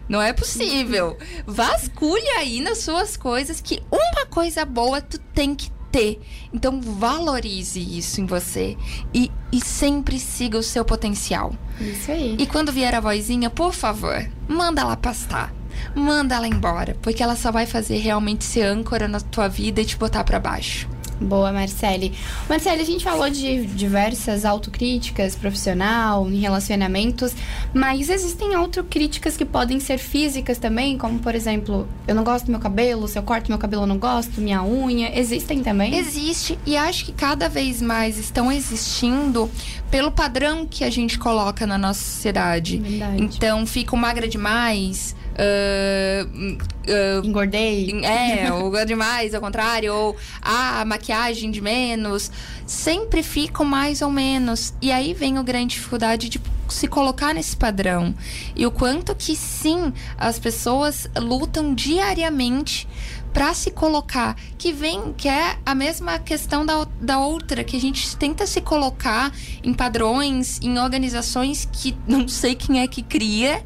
Não 0.09 0.21
é 0.21 0.33
possível. 0.33 1.17
Vasculhe 1.47 2.29
aí 2.37 2.61
nas 2.61 2.79
suas 2.79 3.17
coisas 3.17 3.61
que 3.61 3.83
uma 3.91 4.27
coisa 4.27 4.65
boa 4.65 5.01
tu 5.01 5.19
tem 5.19 5.55
que 5.55 5.71
ter. 5.91 6.21
Então 6.53 6.81
valorize 6.81 7.81
isso 7.81 8.21
em 8.21 8.27
você 8.27 8.77
e, 9.15 9.31
e 9.51 9.61
sempre 9.61 10.19
siga 10.19 10.59
o 10.59 10.63
seu 10.63 10.85
potencial. 10.85 11.55
Isso 11.81 12.11
aí. 12.11 12.37
E 12.39 12.47
quando 12.47 12.73
vier 12.73 12.95
a 12.95 13.01
vozinha, 13.01 13.51
por 13.51 13.73
favor, 13.73 14.29
manda 14.49 14.81
ela 14.81 14.97
pastar. 14.97 15.55
Manda 15.95 16.35
ela 16.35 16.47
embora, 16.47 16.97
porque 17.01 17.23
ela 17.23 17.37
só 17.37 17.51
vai 17.51 17.67
fazer 17.67 17.97
realmente 17.97 18.45
ser 18.45 18.63
âncora 18.63 19.09
na 19.09 19.21
tua 19.21 19.49
vida 19.49 19.81
e 19.81 19.85
te 19.85 19.97
botar 19.97 20.25
para 20.25 20.39
baixo. 20.39 20.89
Boa, 21.23 21.53
Marcele. 21.53 22.13
Marcele, 22.49 22.83
a 22.83 22.85
gente 22.85 23.05
falou 23.05 23.29
de 23.31 23.67
diversas 23.67 24.45
autocríticas 24.45 25.35
profissional, 25.37 26.29
em 26.29 26.39
relacionamentos, 26.39 27.35
mas 27.73 28.09
existem 28.09 28.55
autocríticas 28.55 29.37
que 29.37 29.45
podem 29.45 29.81
ser 29.81 29.99
físicas 29.99 30.59
também, 30.59 30.99
como 30.99 31.19
por 31.19 31.35
exemplo, 31.35 31.89
eu 32.07 32.15
não 32.15 32.25
gosto 32.25 32.47
do 32.47 32.53
meu 32.53 32.61
cabelo, 32.61 33.09
se 33.09 33.19
eu 33.19 33.23
corto 33.23 33.51
meu 33.51 33.59
cabelo 33.59 33.83
eu 33.83 33.87
não 33.87 33.99
gosto, 33.99 34.41
minha 34.41 34.63
unha, 34.63 35.19
existem 35.19 35.63
também? 35.63 35.97
Existe, 35.97 36.59
e 36.67 36.77
acho 36.77 37.07
que 37.07 37.13
cada 37.13 37.49
vez 37.49 37.81
mais 37.81 38.19
estão 38.19 38.51
existindo 38.51 39.51
pelo 39.91 40.11
padrão 40.11 40.67
que 40.67 40.85
a 40.85 40.91
gente 40.91 41.19
coloca 41.19 41.67
na 41.67 41.77
nossa 41.77 42.03
sociedade. 42.03 42.79
Verdade. 42.79 43.23
Então, 43.23 43.67
fico 43.67 43.97
magra 43.97 44.29
demais, 44.29 45.15
Uh, 45.33 46.59
uh, 46.89 47.27
Engordei. 47.27 47.91
É, 48.05 48.53
ou 48.53 48.73
demais, 48.85 49.35
ao 49.35 49.41
contrário, 49.41 49.95
ou 49.95 50.17
ah, 50.41 50.81
a 50.81 50.85
maquiagem 50.85 51.51
de 51.51 51.61
menos. 51.61 52.31
Sempre 52.67 53.23
ficam 53.23 53.65
mais 53.65 54.03
ou 54.03 54.11
menos. 54.11 54.75
E 54.81 54.91
aí 54.91 55.15
vem 55.15 55.39
a 55.39 55.43
grande 55.43 55.75
dificuldade 55.75 56.29
de 56.29 56.41
se 56.69 56.89
colocar 56.89 57.35
nesse 57.35 57.57
padrão. 57.57 58.15
E 58.57 58.67
o 58.67 58.71
quanto 58.71 59.15
que 59.15 59.37
sim, 59.37 59.93
as 60.17 60.39
pessoas 60.39 61.09
lutam 61.17 61.75
diariamente 61.75 62.89
para 63.33 63.55
se 63.55 63.71
colocar, 63.71 64.37
que 64.59 64.73
vem, 64.73 65.13
que 65.15 65.29
é 65.29 65.57
a 65.65 65.75
mesma 65.75 66.19
questão 66.19 66.67
da, 66.67 66.87
da 67.01 67.19
outra, 67.19 67.65
que 67.65 67.77
a 67.77 67.81
gente 67.81 68.15
tenta 68.17 68.47
se 68.47 68.61
colocar 68.61 69.33
em 69.65 69.73
padrões, 69.73 70.61
em 70.61 70.79
organizações 70.79 71.67
que 71.73 71.97
não 72.07 72.29
sei 72.29 72.55
quem 72.55 72.81
é 72.81 72.87
que 72.87 73.03
cria, 73.03 73.65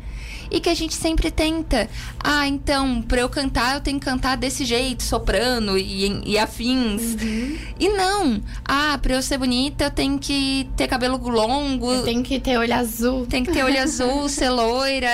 e 0.50 0.60
que 0.60 0.68
a 0.68 0.74
gente 0.74 0.94
sempre 0.94 1.30
tenta. 1.30 1.88
Ah, 2.22 2.46
então, 2.46 3.02
para 3.02 3.20
eu 3.20 3.28
cantar, 3.28 3.74
eu 3.74 3.80
tenho 3.80 3.98
que 3.98 4.04
cantar 4.04 4.36
desse 4.36 4.64
jeito, 4.64 5.02
soprano 5.02 5.78
e, 5.78 6.22
e 6.24 6.38
afins. 6.38 7.14
Uhum. 7.20 7.58
E 7.78 7.88
não. 7.88 8.42
Ah, 8.64 8.98
para 9.00 9.14
eu 9.14 9.22
ser 9.22 9.38
bonita, 9.38 9.84
eu 9.84 9.90
tenho 9.90 10.18
que 10.18 10.68
ter 10.76 10.86
cabelo 10.86 11.16
longo. 11.16 12.02
Tenho 12.02 12.22
que 12.22 12.38
ter 12.38 12.58
olho 12.58 12.74
azul. 12.74 13.26
Tem 13.26 13.44
que 13.44 13.52
ter 13.52 13.64
olho 13.64 13.82
azul, 13.82 14.28
ser 14.30 14.50
loira 14.50 15.08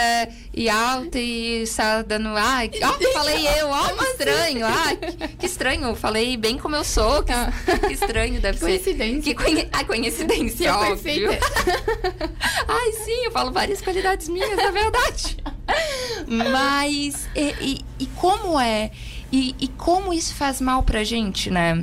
e 0.55 0.69
alta 0.69 1.19
e 1.19 1.63
estar 1.63 2.03
dando. 2.03 2.29
Ai, 2.37 2.71
ó, 2.83 3.13
falei 3.13 3.47
eu, 3.59 3.69
ó, 3.69 3.89
que 3.89 4.05
estranho. 4.05 4.67
Ah, 4.67 4.97
que, 4.97 5.29
que, 5.37 5.47
estranho. 5.47 5.95
Falei 5.95 6.37
bem 6.37 6.59
como 6.59 6.77
eu 6.77 6.85
sou. 6.85 7.23
Que, 7.23 7.33
ah. 7.33 7.53
que 7.87 7.95
estranho 7.95 8.41
deve 8.41 8.61
coincidência. 8.61 9.23
ser. 9.23 9.35
Coincidência. 9.35 9.71
Que 9.71 9.85
coincidência, 9.85 10.73
que 10.73 10.79
óbvio. 10.93 11.31
Ai, 12.69 12.93
sim, 13.05 13.25
eu 13.25 13.31
falo 13.31 13.51
várias 13.51 13.81
qualidades 13.81 14.29
minhas, 14.29 14.57
na 14.57 14.71
verdade. 14.71 15.37
Mas, 16.27 17.29
e, 17.35 17.55
e, 17.61 17.85
e 18.01 18.07
como 18.17 18.61
é? 18.61 18.91
E, 19.33 19.55
e, 19.59 19.69
como 19.69 20.13
isso 20.13 20.35
faz 20.35 20.61
mal 20.61 20.83
pra 20.83 21.03
gente, 21.03 21.51
né? 21.51 21.83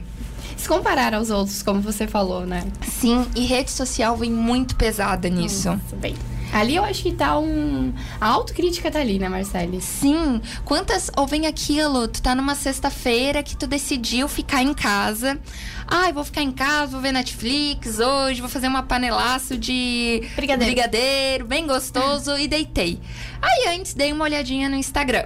Se 0.56 0.68
comparar 0.68 1.16
aos 1.16 1.32
outros, 1.32 1.64
como 1.64 1.82
você 1.82 2.06
falou, 2.06 2.46
né? 2.46 2.64
Sim, 2.88 3.26
e 3.36 3.46
rede 3.46 3.72
social 3.72 4.16
vem 4.16 4.30
muito 4.30 4.76
pesada 4.76 5.28
nisso. 5.30 5.70
Nossa, 5.70 5.96
bem. 5.96 6.16
Ali 6.51 6.75
eu 6.75 6.84
acho 6.84 7.03
que 7.03 7.12
tá 7.12 7.38
um. 7.38 7.94
A 8.20 8.27
autocrítica 8.27 8.89
tá 8.89 9.00
ali, 9.00 9.20
né, 9.20 9.29
Marcele? 9.29 9.82
Sim. 9.82 10.41
Quantas. 10.65 11.12
Ou 11.15 11.27
vem 11.27 11.48
aquilo, 11.48 12.08
tu 12.08 12.22
tá 12.22 12.34
numa 12.34 12.56
sexta-feira 12.56 13.44
que 13.44 13.56
tu 13.56 13.68
decidiu 13.68 14.27
ficar 14.27 14.63
em 14.63 14.74
casa. 14.74 15.39
Ai, 15.88 16.10
ah, 16.10 16.13
vou 16.13 16.24
ficar 16.24 16.44
em 16.44 16.51
casa, 16.51 16.91
vou 16.91 17.01
ver 17.01 17.12
Netflix 17.12 18.00
hoje, 18.00 18.41
vou 18.41 18.50
fazer 18.50 18.68
uma 18.68 18.84
panelaço 18.84 19.58
de 19.58 20.22
brigadeiro, 20.36 20.74
brigadeiro 20.74 21.46
bem 21.46 21.65
gostoso 21.65 22.38
e 22.38 22.48
deitei. 22.48 23.00
Aí 23.41 23.75
antes 23.75 23.96
dei 23.96 24.13
uma 24.13 24.24
olhadinha 24.25 24.70
no 24.70 24.75
Instagram. 24.75 25.25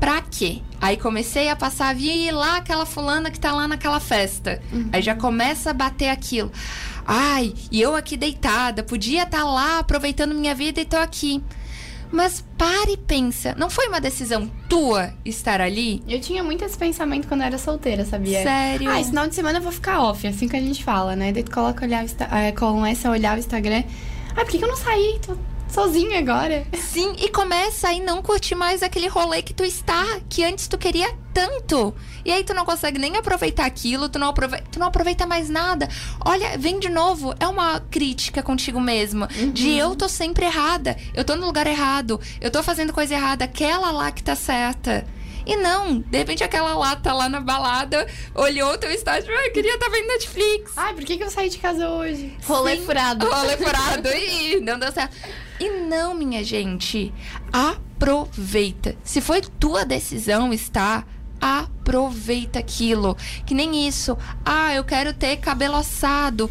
Pra 0.00 0.20
quê? 0.20 0.60
Aí 0.80 0.96
comecei 0.96 1.48
a 1.48 1.56
passar, 1.56 1.94
vi 1.94 2.30
lá 2.30 2.56
aquela 2.56 2.84
fulana 2.84 3.30
que 3.30 3.38
tá 3.38 3.52
lá 3.52 3.68
naquela 3.68 4.00
festa. 4.00 4.60
Uhum. 4.72 4.90
Aí 4.92 5.00
já 5.00 5.14
começa 5.14 5.70
a 5.70 5.72
bater 5.72 6.08
aquilo. 6.08 6.50
Ai, 7.06 7.52
e 7.70 7.80
eu 7.80 7.94
aqui 7.94 8.16
deitada, 8.16 8.82
podia 8.82 9.24
estar 9.24 9.38
tá 9.38 9.44
lá 9.44 9.78
aproveitando 9.78 10.34
minha 10.34 10.54
vida 10.54 10.80
e 10.80 10.84
tô 10.84 10.96
aqui. 10.96 11.42
Mas 12.10 12.44
pare 12.56 12.92
e 12.92 12.96
pensa, 12.96 13.54
não 13.58 13.68
foi 13.68 13.88
uma 13.88 14.00
decisão 14.00 14.48
tua 14.68 15.12
estar 15.24 15.60
ali? 15.60 16.00
Eu 16.06 16.20
tinha 16.20 16.44
muito 16.44 16.64
esse 16.64 16.78
pensamento 16.78 17.26
quando 17.26 17.40
eu 17.40 17.46
era 17.48 17.58
solteira, 17.58 18.04
sabia? 18.04 18.42
Sério? 18.42 18.88
Ah, 18.88 19.00
esse 19.00 19.10
final 19.10 19.26
de 19.26 19.34
semana 19.34 19.58
eu 19.58 19.62
vou 19.62 19.72
ficar 19.72 20.00
off, 20.00 20.24
assim 20.26 20.46
que 20.46 20.56
a 20.56 20.60
gente 20.60 20.84
fala, 20.84 21.16
né? 21.16 21.32
Daí 21.32 21.42
tu 21.42 21.50
coloca 21.50 21.84
olhar, 21.84 22.04
é, 22.30 22.52
começa 22.52 23.08
a 23.08 23.10
olhar 23.10 23.36
o 23.36 23.40
Instagram. 23.40 23.82
Ah, 24.30 24.42
por 24.42 24.46
que, 24.46 24.58
que 24.58 24.64
eu 24.64 24.68
não 24.68 24.76
saí? 24.76 25.18
Tô 25.26 25.36
sozinha 25.74 26.20
agora. 26.20 26.64
Sim, 26.72 27.16
e 27.18 27.28
começa 27.28 27.88
a 27.88 27.98
não 27.98 28.22
curtir 28.22 28.54
mais 28.54 28.80
aquele 28.80 29.08
rolê 29.08 29.42
que 29.42 29.52
tu 29.52 29.64
está, 29.64 30.20
que 30.28 30.44
antes 30.44 30.68
tu 30.68 30.78
queria 30.78 31.12
tanto. 31.34 31.92
E 32.24 32.30
aí 32.30 32.44
tu 32.44 32.54
não 32.54 32.64
consegue 32.64 32.96
nem 32.96 33.16
aproveitar 33.16 33.66
aquilo, 33.66 34.08
tu 34.08 34.16
não 34.16 34.28
aproveita, 34.28 34.64
tu 34.70 34.78
não 34.78 34.86
aproveita 34.86 35.26
mais 35.26 35.50
nada. 35.50 35.88
Olha, 36.24 36.56
vem 36.56 36.78
de 36.78 36.88
novo, 36.88 37.34
é 37.40 37.48
uma 37.48 37.80
crítica 37.80 38.40
contigo 38.40 38.80
mesma. 38.80 39.28
Uhum. 39.36 39.50
De 39.50 39.76
eu 39.76 39.96
tô 39.96 40.08
sempre 40.08 40.46
errada, 40.46 40.96
eu 41.12 41.24
tô 41.24 41.34
no 41.34 41.44
lugar 41.44 41.66
errado, 41.66 42.20
eu 42.40 42.52
tô 42.52 42.62
fazendo 42.62 42.92
coisa 42.92 43.14
errada, 43.14 43.44
aquela 43.44 43.90
lá 43.90 44.12
que 44.12 44.22
tá 44.22 44.36
certa. 44.36 45.04
E 45.44 45.56
não, 45.56 45.98
de 45.98 46.16
repente 46.16 46.44
aquela 46.44 46.74
lá 46.74 46.94
tá 46.94 47.12
lá 47.12 47.28
na 47.28 47.40
balada, 47.40 48.06
olhou 48.32 48.72
o 48.72 48.78
teu 48.78 48.90
estágio, 48.92 49.28
ah, 49.28 49.46
eu 49.46 49.52
queria 49.52 49.74
estar 49.74 49.86
tá 49.86 49.92
vendo 49.92 50.06
Netflix. 50.06 50.72
Ai, 50.76 50.94
por 50.94 51.04
que, 51.04 51.18
que 51.18 51.24
eu 51.24 51.30
saí 51.30 51.50
de 51.50 51.58
casa 51.58 51.90
hoje? 51.90 52.32
Rolê 52.44 52.76
furado. 52.76 53.28
Rolê 53.28 53.56
furado, 53.56 54.08
e 54.14 54.60
não 54.60 54.78
deu 54.78 54.92
certo. 54.92 55.14
E 55.64 55.80
não, 55.80 56.12
minha 56.14 56.44
gente, 56.44 57.10
aproveita. 57.50 58.94
Se 59.02 59.22
foi 59.22 59.40
tua 59.40 59.82
decisão 59.82 60.52
estar 60.52 61.06
aproveita 61.40 62.58
aquilo. 62.58 63.16
Que 63.46 63.54
nem 63.54 63.88
isso. 63.88 64.14
Ah, 64.44 64.74
eu 64.74 64.84
quero 64.84 65.14
ter 65.14 65.38
cabelo 65.38 65.76
assado. 65.76 66.50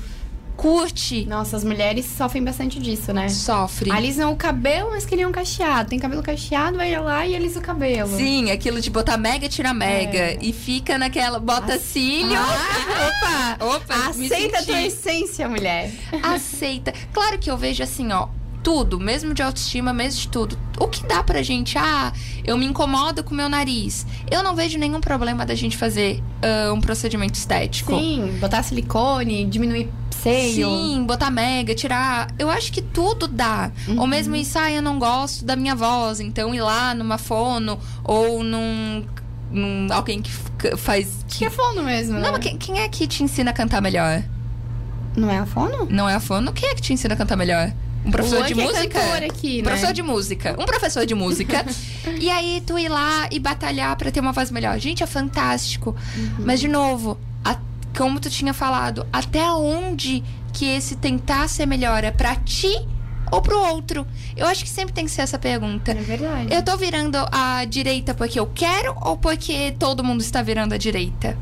Curte. 0.58 1.26
Nossa, 1.26 1.58
as 1.58 1.64
mulheres 1.64 2.06
sofrem 2.06 2.44
bastante 2.44 2.80
disso, 2.80 3.14
né? 3.14 3.30
Sofrem. 3.30 3.94
Alisam 3.94 4.32
o 4.32 4.36
cabelo, 4.36 4.90
mas 4.90 5.06
queriam 5.06 5.32
cacheado. 5.32 5.90
Tem 5.90 6.00
cabelo 6.00 6.24
cacheado, 6.24 6.78
vai 6.78 7.00
lá 7.00 7.28
e 7.28 7.36
alisa 7.36 7.60
o 7.60 7.62
cabelo. 7.62 8.18
Sim, 8.18 8.50
aquilo 8.50 8.82
de 8.82 8.90
botar 8.90 9.18
mega, 9.18 9.48
tira 9.48 9.76
mega. 9.76 10.18
É. 10.18 10.40
E 10.42 10.52
fica 10.52 10.98
naquela. 10.98 11.40
Bota 11.40 11.76
As... 11.76 11.82
cílio. 11.82 12.40
Ah, 12.40 13.58
opa! 13.60 13.76
Opa! 13.76 14.10
Aceita 14.10 14.58
a 14.58 14.64
tua 14.64 14.82
essência, 14.82 15.48
mulher. 15.48 15.92
Aceita. 16.24 16.92
Claro 17.14 17.38
que 17.38 17.52
eu 17.52 17.58
vejo 17.58 17.84
assim, 17.84 18.12
ó 18.12 18.28
tudo, 18.64 19.00
mesmo 19.00 19.34
de 19.34 19.44
autoestima, 19.44 19.94
mesmo 19.94 20.22
de 20.22 20.28
tudo. 20.30 20.58
O 20.80 20.88
que 20.88 21.06
dá 21.06 21.22
pra 21.22 21.44
gente? 21.44 21.78
Ah, 21.78 22.14
eu 22.46 22.58
me 22.58 22.66
incomodo 22.66 23.24
com 23.24 23.34
o 23.34 23.38
meu 23.38 23.50
nariz. 23.50 24.08
Eu 24.32 24.42
não 24.42 24.56
vejo 24.56 24.80
nenhum 24.80 25.02
problema 25.02 25.46
da 25.46 25.54
gente 25.54 25.76
fazer 25.76 26.24
uh, 26.42 26.74
um 26.74 26.80
procedimento 26.80 27.38
estético. 27.38 27.94
Sim, 27.94 28.38
botar 28.40 28.64
silicone, 28.64 29.46
diminuir 29.46 29.90
seio. 30.24 30.70
Sim, 30.70 31.04
botar 31.06 31.30
mega, 31.30 31.76
tirar. 31.76 32.28
Eu 32.40 32.50
acho 32.50 32.72
que 32.72 32.82
tudo 32.82 33.28
dá. 33.28 33.70
Uhum. 33.88 34.00
Ou 34.00 34.08
mesmo 34.08 34.36
isso, 34.36 34.58
ah, 34.58 34.72
eu 34.72 34.82
não 34.82 34.98
gosto 34.98 35.44
da 35.44 35.56
minha 35.56 35.76
voz, 35.76 36.22
então 36.22 36.56
ir 36.56 36.62
lá 36.62 36.96
numa 36.96 37.18
fono 37.18 37.78
ou 38.04 38.44
num 38.44 39.04
alguém 39.92 40.22
que 40.22 40.32
faz. 40.78 41.26
Que 41.28 41.46
é 41.46 41.50
fono 41.50 41.84
mesmo. 41.84 42.18
Não, 42.20 42.32
né? 42.32 42.40
quem, 42.40 42.58
quem, 42.58 42.80
é 42.80 42.88
que 42.88 43.06
te 43.06 43.24
ensina 43.24 43.52
a 43.52 43.54
cantar 43.54 43.82
melhor? 43.82 44.24
Não 45.16 45.30
é 45.30 45.38
a 45.38 45.46
fono? 45.46 45.88
Não 45.90 46.10
é 46.10 46.16
a 46.16 46.20
fono? 46.20 46.52
Quem 46.54 46.70
é 46.70 46.74
que 46.74 46.82
te 46.82 46.94
ensina 46.94 47.14
a 47.14 47.18
cantar 47.18 47.36
melhor? 47.36 47.72
Um 48.06 48.12
professor 48.12 48.44
de 48.46 48.54
é 48.54 48.56
música? 48.56 49.00
aqui, 49.26 49.54
um 49.54 49.58
né? 49.58 49.64
professor 49.64 49.94
de 49.94 50.04
música. 50.04 50.56
Um 50.60 50.66
professor 50.66 51.06
de 51.06 51.16
música. 51.16 51.66
e 52.20 52.30
aí 52.30 52.62
tu 52.66 52.78
ir 52.78 52.90
lá 52.90 53.28
e 53.32 53.40
batalhar 53.40 53.96
pra 53.96 54.12
ter 54.12 54.20
uma 54.20 54.32
voz 54.32 54.52
melhor. 54.52 54.78
Gente, 54.80 55.02
é 55.04 55.08
fantástico. 55.08 55.96
Uhum. 56.16 56.46
Mas 56.46 56.60
de 56.60 56.68
novo, 56.68 57.18
a- 57.44 57.58
como 57.98 58.20
tu 58.20 58.30
tinha 58.30 58.54
falado, 58.54 59.06
até 59.12 59.50
onde 59.52 60.24
que 60.52 60.66
esse 60.66 60.96
tentar 60.96 61.48
ser 61.48 61.66
melhor 61.66 62.04
é 62.04 62.12
pra 62.12 62.36
ti 62.36 62.74
ou 63.36 63.42
pro 63.42 63.58
outro? 63.60 64.06
Eu 64.36 64.46
acho 64.48 64.64
que 64.64 64.70
sempre 64.70 64.94
tem 64.94 65.06
que 65.06 65.12
ser 65.12 65.22
essa 65.22 65.38
pergunta. 65.40 65.92
É 65.92 65.96
verdade. 65.96 66.54
Eu 66.54 66.62
tô 66.64 66.78
virando 66.78 67.18
a 67.32 67.66
direita 67.66 68.14
porque 68.14 68.40
eu 68.40 68.48
quero 68.48 68.96
ou 69.02 69.18
porque 69.18 69.76
todo 69.80 70.04
mundo 70.04 70.22
está 70.22 70.42
virando 70.42 70.74
a 70.74 70.78
direita? 70.78 71.38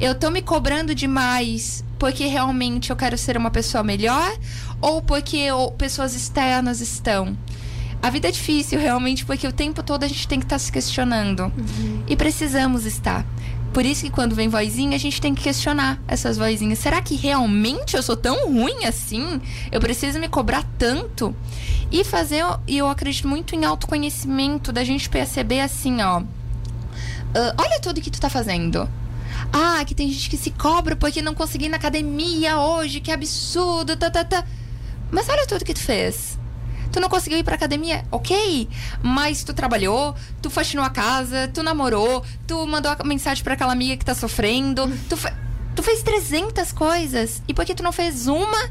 Eu 0.00 0.14
tô 0.14 0.30
me 0.30 0.42
cobrando 0.42 0.94
demais 0.94 1.84
porque 1.98 2.26
realmente 2.26 2.90
eu 2.90 2.96
quero 2.96 3.16
ser 3.16 3.36
uma 3.36 3.50
pessoa 3.50 3.82
melhor 3.82 4.30
ou 4.80 5.00
porque 5.00 5.50
o- 5.52 5.70
pessoas 5.72 6.14
externas 6.14 6.80
estão? 6.80 7.36
A 8.02 8.10
vida 8.10 8.28
é 8.28 8.30
difícil 8.30 8.78
realmente 8.78 9.24
porque 9.24 9.46
o 9.48 9.52
tempo 9.52 9.82
todo 9.82 10.04
a 10.04 10.08
gente 10.08 10.28
tem 10.28 10.38
que 10.38 10.44
estar 10.44 10.58
se 10.58 10.70
questionando. 10.70 11.50
E 12.06 12.14
precisamos 12.14 12.84
estar. 12.84 13.24
Por 13.76 13.84
isso 13.84 14.04
que 14.04 14.10
quando 14.10 14.34
vem 14.34 14.48
vozinha, 14.48 14.96
a 14.96 14.98
gente 14.98 15.20
tem 15.20 15.34
que 15.34 15.42
questionar 15.42 16.00
essas 16.08 16.38
vozinhas. 16.38 16.78
Será 16.78 17.02
que 17.02 17.14
realmente 17.14 17.94
eu 17.94 18.02
sou 18.02 18.16
tão 18.16 18.50
ruim 18.50 18.86
assim? 18.86 19.38
Eu 19.70 19.78
preciso 19.80 20.18
me 20.18 20.28
cobrar 20.30 20.64
tanto? 20.78 21.36
E 21.92 22.02
fazer, 22.02 22.42
e 22.66 22.78
eu 22.78 22.88
acredito 22.88 23.28
muito 23.28 23.54
em 23.54 23.66
autoconhecimento, 23.66 24.72
da 24.72 24.82
gente 24.82 25.10
perceber 25.10 25.60
assim, 25.60 26.00
ó. 26.00 26.22
"Ah, 27.34 27.54
olha 27.58 27.78
tudo 27.78 28.00
que 28.00 28.10
tu 28.10 28.18
tá 28.18 28.30
fazendo. 28.30 28.88
Ah, 29.52 29.84
que 29.84 29.94
tem 29.94 30.10
gente 30.10 30.30
que 30.30 30.38
se 30.38 30.52
cobra 30.52 30.96
porque 30.96 31.20
não 31.20 31.34
consegui 31.34 31.68
na 31.68 31.76
academia 31.76 32.58
hoje, 32.58 33.00
que 33.00 33.12
absurdo, 33.12 33.94
tá, 33.94 34.10
tá, 34.10 34.24
tá. 34.24 34.42
Mas 35.10 35.28
olha 35.28 35.46
tudo 35.46 35.66
que 35.66 35.74
tu 35.74 35.80
fez. 35.80 36.38
Tu 36.96 37.00
não 37.00 37.10
conseguiu 37.10 37.36
ir 37.38 37.44
pra 37.44 37.56
academia, 37.56 38.06
ok? 38.10 38.66
Mas 39.02 39.44
tu 39.44 39.52
trabalhou, 39.52 40.14
tu 40.40 40.48
faxinou 40.48 40.82
a 40.82 40.88
casa, 40.88 41.46
tu 41.52 41.62
namorou, 41.62 42.24
tu 42.46 42.66
mandou 42.66 42.90
a 42.98 43.04
mensagem 43.04 43.44
pra 43.44 43.52
aquela 43.52 43.70
amiga 43.72 43.98
que 43.98 44.04
tá 44.04 44.14
sofrendo, 44.14 44.90
tu, 45.06 45.14
fe- 45.14 45.34
tu 45.74 45.82
fez 45.82 46.02
300 46.02 46.72
coisas. 46.72 47.42
E 47.46 47.52
porque 47.52 47.74
tu 47.74 47.82
não 47.82 47.92
fez 47.92 48.26
uma, 48.28 48.70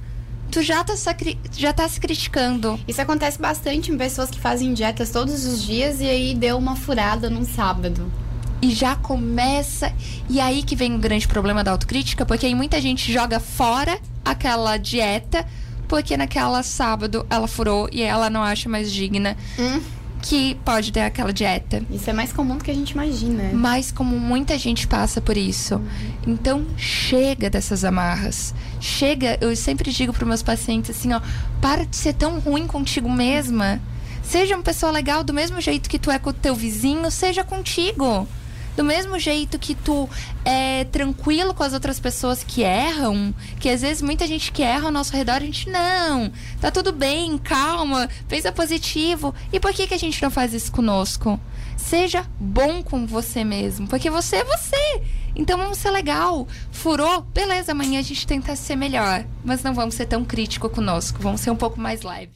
tu 0.49 0.63
já 0.63 0.83
tá, 0.83 0.97
sacri- 0.97 1.37
já 1.55 1.71
tá 1.71 1.87
se 1.87 1.99
criticando. 1.99 2.79
Isso 2.87 2.99
acontece 2.99 3.37
bastante 3.39 3.91
em 3.91 3.97
pessoas 3.97 4.31
que 4.31 4.39
fazem 4.39 4.73
dietas 4.73 5.11
todos 5.11 5.45
os 5.45 5.63
dias 5.63 6.01
e 6.01 6.09
aí 6.09 6.33
deu 6.33 6.57
uma 6.57 6.75
furada 6.75 7.29
num 7.29 7.45
sábado. 7.45 8.11
E 8.59 8.71
já 8.73 8.95
começa. 8.95 9.93
E 10.27 10.39
aí 10.39 10.63
que 10.63 10.75
vem 10.75 10.95
o 10.95 10.97
grande 10.97 11.27
problema 11.27 11.63
da 11.63 11.69
autocrítica, 11.69 12.25
porque 12.25 12.47
aí 12.47 12.55
muita 12.55 12.81
gente 12.81 13.13
joga 13.13 13.39
fora 13.39 13.99
aquela 14.25 14.77
dieta, 14.77 15.45
porque 15.87 16.17
naquela 16.17 16.61
sábado 16.63 17.25
ela 17.29 17.47
furou 17.47 17.87
e 17.91 18.01
ela 18.01 18.29
não 18.29 18.41
acha 18.43 18.67
mais 18.69 18.91
digna 18.91 19.35
Hum, 19.59 19.81
que 20.21 20.55
pode 20.65 20.91
ter 20.91 21.01
aquela 21.01 21.31
dieta. 21.31 21.83
isso 21.91 22.09
é 22.09 22.13
mais 22.13 22.33
comum 22.33 22.57
do 22.57 22.63
que 22.63 22.71
a 22.71 22.73
gente 22.73 22.91
imagina. 22.91 23.51
Mas 23.53 23.91
como 23.91 24.17
muita 24.19 24.57
gente 24.57 24.87
passa 24.87 25.21
por 25.21 25.37
isso. 25.37 25.79
Então 26.25 26.65
chega 26.77 27.47
dessas 27.49 27.83
amarras. 27.83 28.53
Chega, 28.79 29.37
eu 29.39 29.55
sempre 29.55 29.91
digo 29.91 30.11
para 30.11 30.25
meus 30.25 30.41
pacientes 30.41 30.89
assim, 30.89 31.13
ó, 31.13 31.21
para 31.61 31.85
de 31.85 31.95
ser 31.95 32.13
tão 32.13 32.39
ruim 32.39 32.65
contigo 32.65 33.09
mesma. 33.09 33.79
Seja 34.23 34.55
uma 34.55 34.63
pessoa 34.63 34.91
legal 34.91 35.23
do 35.23 35.31
mesmo 35.33 35.61
jeito 35.61 35.87
que 35.87 35.99
tu 35.99 36.09
é 36.09 36.17
com 36.17 36.31
o 36.31 36.33
teu 36.33 36.55
vizinho, 36.55 37.11
seja 37.11 37.43
contigo. 37.43 38.27
Do 38.75 38.83
mesmo 38.83 39.17
jeito 39.17 39.57
que 39.57 39.73
tu 39.73 40.09
é 40.43 40.83
tranquilo 40.85 41.53
com 41.53 41.63
as 41.63 41.73
outras 41.73 41.99
pessoas 41.99 42.43
que 42.43 42.61
erram, 42.61 43.33
que 43.59 43.69
às 43.69 43.81
vezes 43.81 44.01
muita 44.01 44.27
gente 44.27 44.51
que 44.51 44.61
erra 44.61 44.85
ao 44.85 44.91
nosso 44.91 45.13
redor, 45.13 45.35
a 45.35 45.39
gente 45.39 45.69
não. 45.69 46.31
Tá 46.59 46.69
tudo 46.69 46.91
bem, 46.91 47.37
calma, 47.37 48.09
pensa 48.27 48.51
positivo. 48.51 49.33
E 49.51 49.59
por 49.59 49.73
que, 49.73 49.87
que 49.87 49.93
a 49.93 49.99
gente 49.99 50.21
não 50.21 50.29
faz 50.29 50.53
isso 50.53 50.71
conosco? 50.71 51.39
Seja 51.77 52.25
bom 52.39 52.81
com 52.81 53.05
você 53.05 53.43
mesmo, 53.43 53.87
porque 53.87 54.09
você 54.09 54.37
é 54.37 54.43
você. 54.43 55.01
Então 55.35 55.57
vamos 55.57 55.77
ser 55.77 55.91
legal. 55.91 56.47
Furou? 56.71 57.21
Beleza, 57.21 57.73
amanhã 57.73 57.99
a 57.99 58.03
gente 58.03 58.25
tenta 58.25 58.55
ser 58.55 58.75
melhor. 58.75 59.25
Mas 59.43 59.61
não 59.61 59.73
vamos 59.73 59.95
ser 59.95 60.05
tão 60.05 60.23
crítico 60.23 60.69
conosco, 60.69 61.19
vamos 61.21 61.41
ser 61.41 61.51
um 61.51 61.55
pouco 61.55 61.79
mais 61.79 62.01
leve. 62.01 62.31